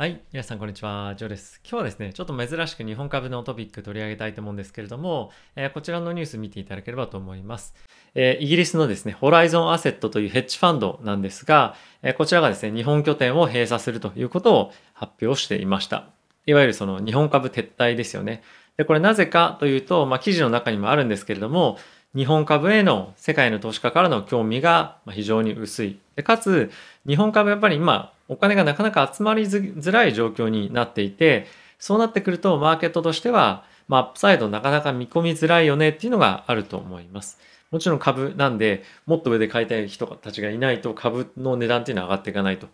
[0.00, 0.18] はい。
[0.32, 1.14] 皆さん、こんにちは。
[1.14, 1.60] ジョーです。
[1.62, 7.74] 今日はですね、ちょっと珍しく日本株のトピック取り上げたいと思うんですけれども、えーこちらのニュース見ていただければと思います。
[8.14, 16.06] えーイギリスのですね、ホライゾンアセットというヘッジファンドなんですが、えーこちらがですね、日本拠点を閉鎖するということを発表していました。
[16.46, 18.42] いわゆるその日本株撤退ですよね。
[18.78, 21.78] で、これなぜかというと、まあ、記事の中にもあるんですけれども、
[22.16, 25.98] 日本株への世界の投資家からの興味が非常に薄い。
[26.16, 26.70] でかつ、
[27.06, 31.48] 日本株やっぱり今、お金がなかなか集まりづらい状況になっていて、
[31.80, 37.40] そうなってくると、マーケットとしては、ま、アップサイドなかなか見込みづらいよねっていうのがあると思います。
[37.72, 42.68] もちろん株なんで、もっと上で買いたい人たちがいないと株の値段っていうのは上がっていかないと。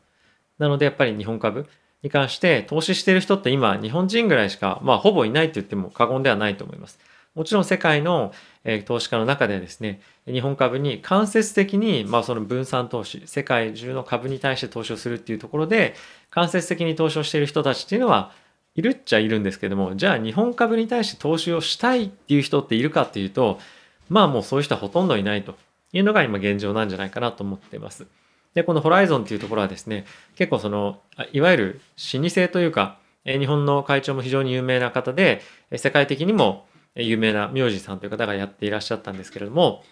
[0.59, 1.67] なので、やっぱり日本株
[2.03, 6.99] に関して投資してる人って今、日本人ぐらいしか、まあ、ほぼいないと言っても過言ではないと思います。
[7.37, 8.33] もちろん世界の、
[8.65, 15.95] え投資家の中でですね、日本株に間接的に、まあ、その分散投資、世界中の株に対して投資をするっていうところで、
[16.31, 18.33] 間接的に投資をしている人たちっていうのは
[18.75, 23.61] いるっちゃいるんですけども、じゃあ日本株に対して投資をしたいっていう人っているかっていうと、
[24.09, 25.55] まあもうそういう人はほとんどいないと
[25.93, 28.07] いうのが今現状なんじゃないかなと思っています。
[28.55, 31.01] で、このホライゾンっていうところはですね、結構その、
[31.33, 31.81] いわゆる
[32.15, 35.43] 老舗というか、日本の会長も非常に有名な方で、
[35.77, 36.67] 世界的にも
[36.97, 39.83] 有名な名字さんという方がやっていらっしゃったんですけれども、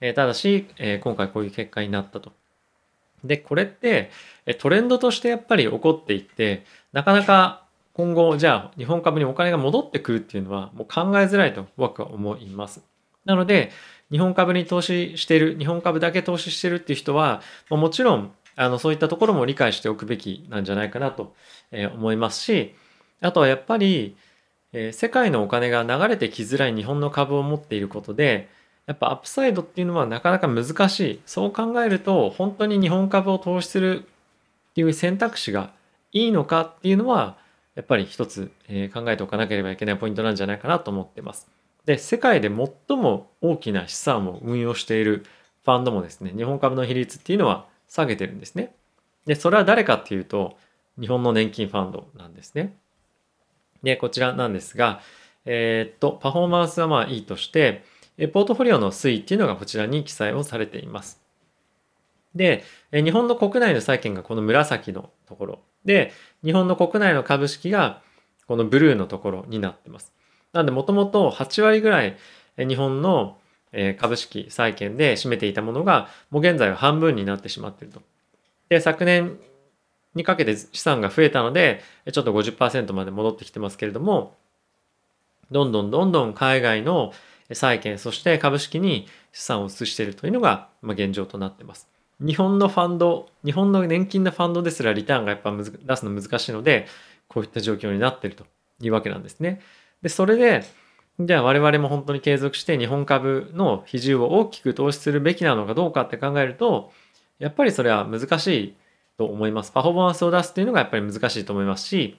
[0.00, 2.32] えただし、え今回こういう結果になったと。
[3.24, 4.10] で、これって
[4.58, 12.82] トレンドとしてやっぱり起こっていって、なかなか今後、じゃあ日本株にお金が戻ってくるっていうのはもう考えづらいと僕は思います。
[13.24, 13.70] なので、
[14.10, 21.34] 日本株に投資してる、日本株だけ投資してるっていう人は、もちろん、あの、そういったところも理解しておくべきなんじゃないかなと
[21.94, 22.74] 思いますし、
[23.20, 24.16] あとはやっぱり、
[24.74, 28.48] えー世界のお金が流れてきづらい日本の株を持っていることで、
[28.86, 31.20] やっぱアップサイドっていうのはなかなか難しい。
[31.24, 34.04] そう考えると、本当に日本株を投資する
[34.70, 35.72] っていう選択肢が
[36.12, 37.38] いいのかっていうのは、
[37.76, 41.48] やっぱり一つ、え考えておかなければいけないポイントなんじゃないかなと思ってます。
[41.86, 45.24] で、世界で最も大きな資産を運用している
[45.64, 48.74] ファンドもですね、日本株の比率っていうのは下げてるんですね。
[49.26, 50.56] で、それは誰かっていうと、
[51.00, 52.76] 日本の年金ファンドなんですね。
[53.84, 55.00] で、こちらなんですが、
[55.44, 57.84] えーっと、パフォーマンスはまあいいとして、
[58.32, 61.20] ポートフォリオの推移っていうのがこちらに記載をされています。
[62.34, 66.12] で、日本の国内の債券がこの紫のところで、
[66.44, 68.02] 日本の国内の株式が
[68.48, 70.12] このブルーのところになってます。
[70.52, 72.16] なんで、もともと8割ぐらい
[72.56, 73.38] 日本の
[73.98, 78.02] 株式、債券で占めていたものが、もう現在は半分になってしまっていると。
[78.68, 79.38] で、昨年
[80.14, 81.82] にかけて資産が増えたので、
[82.12, 84.36] ちょっと50%まで戻ってきてますけれども、
[85.50, 87.12] どんどんどんどん海外の
[87.52, 91.88] 債券、そして株式に資産を移しているというのが、ま、現状となっています。
[92.20, 96.86] 日本のファンド、日本の年金のファンドですらリターンがやっぱ出すの難しいので、
[97.28, 98.46] こういった状況になっていると
[98.80, 99.60] いうわけなんですね。
[100.02, 100.64] で、それで、
[101.20, 106.92] じゃあ我々も本当に継続して日本株の比重を大きく投資するべきなのかどうかって考えると、
[107.38, 108.74] やっぱりそれは難しい
[109.16, 109.72] と思います。
[109.72, 112.18] パフォーマンスを出すっていうのがやっぱり難しいと思いますし、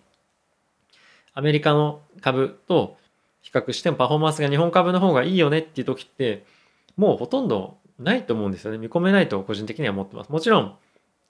[1.34, 2.98] アメリカの株と
[3.42, 6.46] 比較してもパフォーマンスが日本株の方がいいよねっていう時って、
[6.96, 8.78] もうほとんどないと思うんですよね。
[8.78, 10.32] 見込めないと個人的には思ってます。
[10.32, 10.76] もちろん、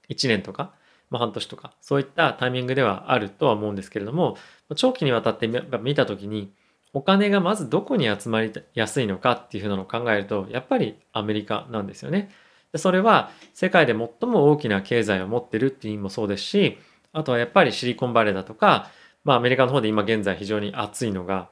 [0.10, 0.74] 1年とか、
[1.10, 4.38] まあ、半年とか、そういったタイミングではあるとは思うんですけれども、
[4.76, 6.52] 長期にわたって見見た時に、
[6.94, 12.30] お金がまずどこに集まりやすいのかっていうふうなのを考えると、やっぱりアメリカなんですよね。
[12.76, 16.78] でそれは世界で最も大きな経済を持ってるっていう意味もそうですし、
[17.14, 18.92] あとはやっぱりシリコンバレーだとか、
[19.24, 21.48] まあアメリカの方で今現在非常に熱いのが、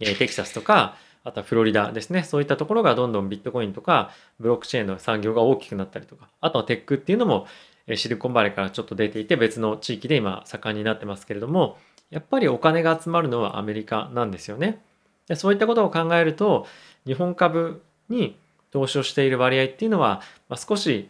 [0.00, 2.24] えテキサスとか、あとはフロリダですね。
[2.24, 4.10] そういったところがどんどんビットコインとか
[4.40, 7.46] ブロックチェーンの産業が大きくなったりとか、あとはテックっていうのも
[7.94, 11.78] シリコンバレーからちょっと出ていて別の地域で今盛んになってますけれども、
[12.10, 14.82] やっぱりお金が集まるのはアメリカなんですよね。
[15.28, 16.66] でそういったことを考えると、
[17.06, 18.36] 日本株に
[18.76, 20.20] 投資をしている割合っていうのは、
[20.50, 21.08] まあ、少し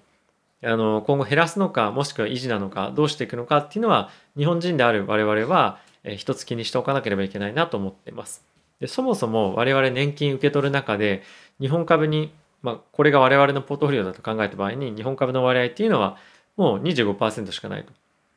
[0.63, 8.45] あの今後減らすのかもしくは維持なのかどうしていくのかっていうのは日本人である我々はえー一つ気にしておかなければいけないなと思っています。
[8.79, 11.25] でそもそも我々年金受け取る中で
[11.61, 12.33] 日本株に、
[12.63, 16.19] まあ、これが我々のポートフォリオだと考えた場合に日本株の割合っていうのは
[16.57, 17.93] もう25%しかないと。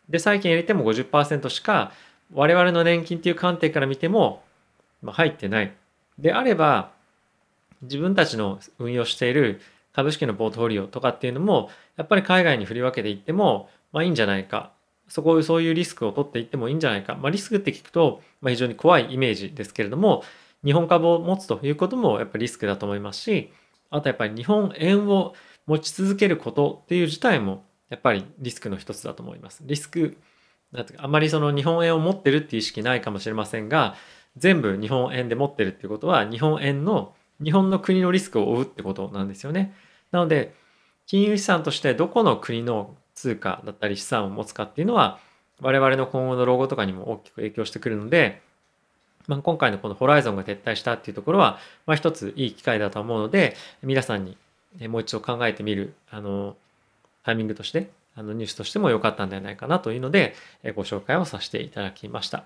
[0.09, 1.91] で債券入れても50%しか
[2.33, 4.41] 我々の年金っていう観点から見ても、
[5.03, 5.71] まあ、入ってない。
[6.17, 6.91] であれば
[7.81, 9.61] 自分たちの運用している
[9.93, 14.71] 株式のポートフォリオとかっていうのもやっぱり海外に振り分けていってもまあいいんじゃないか。
[15.07, 20.23] そこそういうリスクを取っていってもいいんじゃないか、まあ、リスクって聞くと、まあ、非常に怖いイメージですけれども
[20.63, 23.51] 日本株を持つということもやっぱりリスクだと思いますし
[23.89, 25.33] あとやっぱり日本円を
[25.65, 29.63] 持ち続けることっていう自体もやっぱりリスクの一つだと思います。
[29.65, 30.17] リスク
[30.71, 33.95] なんていうかあまりその日本円を持ってるっていう意識ないかもしれませんが
[34.37, 37.13] 全部日本円で持ってるっていうことは日本円の
[37.43, 39.73] 日本の国のリスクを負うってことなんですよね。
[40.11, 40.53] なので
[41.05, 45.19] 金融資産としてどこの国の通貨だったり資産を持つかっていうのは
[45.61, 48.41] 我々の今後の老後とかにも大きく影響してくるので、
[49.27, 54.37] まあ、今回のこのホライゾンが撤退したっていうところは、まあ、一ついい機会だと思うので皆さんに
[54.87, 56.55] もう一度考えてみるあの
[57.23, 60.35] タイミングとしてあのニュースとしても良かったんではないかなというので
[60.75, 62.43] ご紹介をさせていただきました。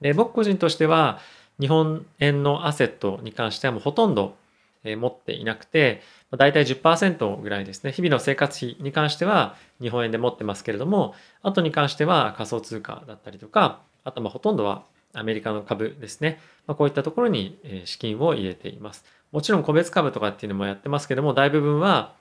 [0.00, 1.18] で僕個人としては
[1.60, 4.36] 日本円のアセットに関してはもうほとんど
[4.84, 6.02] 持っていなくて、
[6.36, 7.92] だいたい10%ぐらいですね。
[7.92, 16.38] 日々の生活費に関しては日本円で持ってますけれども、あとに関しては仮想通貨だったりとか、あとまあほとんどはアメリカの株ですね。
[16.66, 19.04] まあ、こういったところに資金を入れています。
[19.32, 22.14] もちろん個別株とかっていうのもやってますけども、大部分は、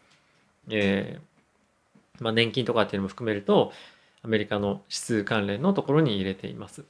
[0.70, 3.72] えー、まあ、年金とかっていうのも含めると、
[4.24, 6.86] アメリカの指数関連のところに入れています。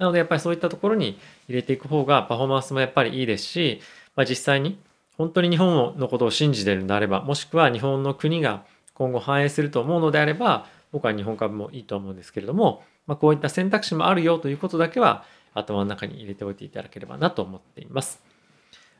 [0.00, 3.82] なのでやっぱりそういったところに入れていく方がパフォーマンスもやっぱりいいですし、
[4.16, 4.80] まあ、実際に
[5.18, 8.64] 本当に日本のことを信じているのであれば、もしくは日本の国が
[8.94, 18.22] 今後反映すると思うのであれば、僕は日本株もいいと思うんですけれども、まあ、こういった選択肢もあるよということだけは頭の中に入れておいていただければなと思っています。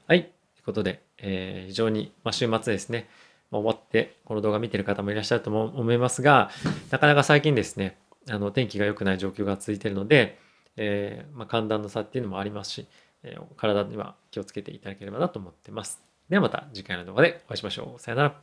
[0.06, 0.25] はい。
[0.25, 0.31] とい
[0.61, 3.08] うことで、えー、非常に、ま、週末ですね、
[3.50, 6.50] まあ、終わってこの動画見てる方もいらっしゃると思いますが、
[6.91, 7.97] なかなか最近ですね、
[8.29, 10.38] あの天気が良くない状況が続いているので、
[10.76, 12.87] えーまあ、寒暖の差っていうのもありますし、
[13.22, 16.00] えー、体には気をつけていただければなと思ってます。
[16.28, 18.00] ではまた次回の動画でお会いしましょう。
[18.00, 18.40] さよなら。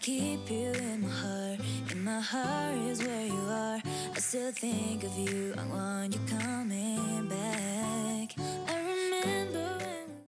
[0.00, 1.60] keep you in my heart,
[1.90, 3.82] and my heart is where you are.
[4.14, 7.79] I still think of you, I want you coming back.